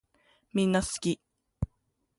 [0.51, 1.21] みんなすき